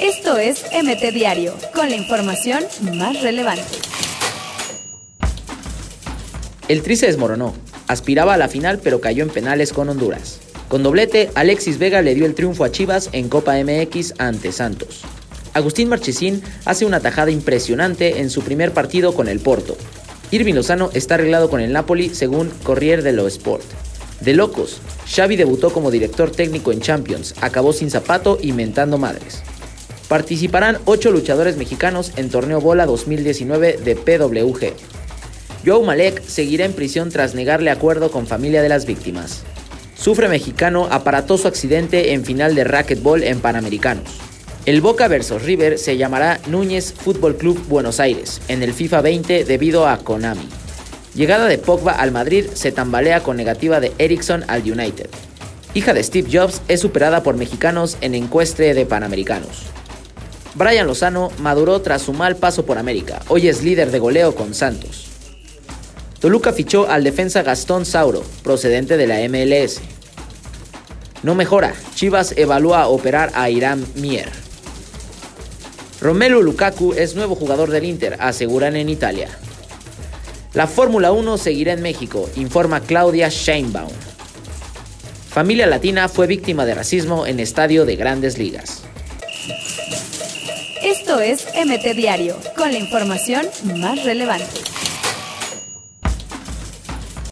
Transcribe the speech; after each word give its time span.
Esto 0.00 0.36
es 0.36 0.64
MT 0.72 1.12
Diario, 1.12 1.54
con 1.74 1.90
la 1.90 1.96
información 1.96 2.64
más 2.94 3.20
relevante. 3.22 3.64
El 6.68 6.82
Tri 6.82 6.96
se 6.96 7.06
desmoronó. 7.06 7.54
Aspiraba 7.88 8.34
a 8.34 8.36
la 8.36 8.48
final, 8.48 8.78
pero 8.82 9.00
cayó 9.00 9.24
en 9.24 9.30
penales 9.30 9.72
con 9.72 9.88
Honduras. 9.88 10.40
Con 10.68 10.82
doblete, 10.82 11.30
Alexis 11.34 11.78
Vega 11.78 12.02
le 12.02 12.14
dio 12.14 12.24
el 12.24 12.34
triunfo 12.34 12.64
a 12.64 12.70
Chivas 12.70 13.10
en 13.12 13.28
Copa 13.28 13.56
MX 13.62 14.14
ante 14.18 14.52
Santos. 14.52 15.02
Agustín 15.54 15.88
Marchesín 15.88 16.42
hace 16.64 16.86
una 16.86 17.00
tajada 17.00 17.30
impresionante 17.30 18.20
en 18.20 18.30
su 18.30 18.42
primer 18.42 18.72
partido 18.72 19.12
con 19.14 19.28
el 19.28 19.40
Porto. 19.40 19.76
Irving 20.30 20.54
Lozano 20.54 20.90
está 20.94 21.16
arreglado 21.16 21.50
con 21.50 21.60
el 21.60 21.72
Napoli 21.72 22.14
según 22.14 22.50
Corriere 22.62 23.02
dello 23.02 23.26
Sport. 23.26 23.64
De 24.22 24.34
locos, 24.34 24.80
Xavi 25.12 25.34
debutó 25.34 25.72
como 25.72 25.90
director 25.90 26.30
técnico 26.30 26.70
en 26.70 26.80
Champions, 26.80 27.34
acabó 27.40 27.72
sin 27.72 27.90
zapato 27.90 28.38
y 28.40 28.52
mentando 28.52 28.96
madres. 28.96 29.42
Participarán 30.06 30.78
ocho 30.84 31.10
luchadores 31.10 31.56
mexicanos 31.56 32.12
en 32.14 32.30
Torneo 32.30 32.60
Bola 32.60 32.86
2019 32.86 33.78
de 33.78 33.96
PWG. 33.96 34.74
Joe 35.66 35.84
Malek 35.84 36.22
seguirá 36.24 36.66
en 36.66 36.72
prisión 36.72 37.10
tras 37.10 37.34
negarle 37.34 37.70
acuerdo 37.70 38.12
con 38.12 38.28
familia 38.28 38.62
de 38.62 38.68
las 38.68 38.86
víctimas. 38.86 39.42
Sufre 39.96 40.28
mexicano 40.28 40.86
aparatoso 40.90 41.48
accidente 41.48 42.12
en 42.12 42.24
final 42.24 42.54
de 42.54 42.62
racquetball 42.62 43.24
en 43.24 43.40
Panamericanos. 43.40 44.20
El 44.66 44.80
Boca 44.80 45.08
vs 45.08 45.42
River 45.42 45.80
se 45.80 45.96
llamará 45.96 46.38
Núñez 46.46 46.92
Fútbol 46.92 47.36
Club 47.36 47.60
Buenos 47.66 47.98
Aires 47.98 48.40
en 48.46 48.62
el 48.62 48.72
FIFA 48.72 49.00
20 49.00 49.44
debido 49.44 49.88
a 49.88 49.98
Konami. 49.98 50.61
Llegada 51.14 51.46
de 51.46 51.58
Pogba 51.58 51.92
al 51.92 52.10
Madrid 52.10 52.46
se 52.54 52.72
tambalea 52.72 53.22
con 53.22 53.36
negativa 53.36 53.80
de 53.80 53.92
Ericsson 53.98 54.44
al 54.48 54.62
United. 54.62 55.10
Hija 55.74 55.92
de 55.92 56.02
Steve 56.02 56.28
Jobs 56.32 56.62
es 56.68 56.80
superada 56.80 57.22
por 57.22 57.36
mexicanos 57.36 57.98
en 58.00 58.14
encuestre 58.14 58.72
de 58.72 58.86
Panamericanos. 58.86 59.64
Brian 60.54 60.86
Lozano 60.86 61.30
maduró 61.38 61.80
tras 61.80 62.02
su 62.02 62.12
mal 62.12 62.36
paso 62.36 62.64
por 62.64 62.78
América. 62.78 63.20
Hoy 63.28 63.48
es 63.48 63.62
líder 63.62 63.90
de 63.90 63.98
goleo 63.98 64.34
con 64.34 64.54
Santos. 64.54 65.08
Toluca 66.20 66.52
fichó 66.52 66.88
al 66.88 67.04
defensa 67.04 67.42
Gastón 67.42 67.84
Sauro, 67.84 68.22
procedente 68.42 68.96
de 68.96 69.06
la 69.06 69.18
MLS. 69.28 69.80
No 71.22 71.34
mejora. 71.34 71.74
Chivas 71.94 72.34
evalúa 72.36 72.86
operar 72.88 73.32
a 73.34 73.50
Irán 73.50 73.84
Mier. 73.96 74.30
Romelu 76.00 76.42
Lukaku 76.42 76.94
es 76.94 77.14
nuevo 77.14 77.34
jugador 77.34 77.70
del 77.70 77.84
Inter, 77.84 78.16
aseguran 78.18 78.76
en 78.76 78.88
Italia. 78.88 79.28
La 80.54 80.66
Fórmula 80.66 81.12
1 81.12 81.38
seguirá 81.38 81.72
en 81.72 81.80
México, 81.80 82.28
informa 82.36 82.80
Claudia 82.80 83.30
Sheinbaum. 83.30 83.90
Familia 85.30 85.66
latina 85.66 86.10
fue 86.10 86.26
víctima 86.26 86.66
de 86.66 86.74
racismo 86.74 87.26
en 87.26 87.40
estadio 87.40 87.86
de 87.86 87.96
grandes 87.96 88.36
ligas. 88.36 88.82
Esto 90.82 91.20
es 91.20 91.46
MT 91.54 91.96
Diario, 91.96 92.36
con 92.54 92.70
la 92.70 92.78
información 92.78 93.46
más 93.76 94.04
relevante. 94.04 94.71